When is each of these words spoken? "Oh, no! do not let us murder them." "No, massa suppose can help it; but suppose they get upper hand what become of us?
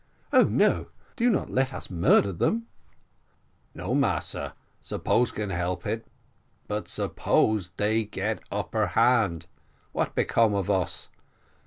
"Oh, 0.33 0.45
no! 0.45 0.87
do 1.15 1.29
not 1.29 1.51
let 1.51 1.75
us 1.75 1.91
murder 1.91 2.31
them." 2.31 2.65
"No, 3.75 3.93
massa 3.93 4.55
suppose 4.81 5.31
can 5.31 5.51
help 5.51 5.85
it; 5.85 6.07
but 6.67 6.87
suppose 6.87 7.69
they 7.77 8.05
get 8.05 8.41
upper 8.51 8.87
hand 8.97 9.45
what 9.91 10.15
become 10.15 10.55
of 10.55 10.71
us? 10.71 11.09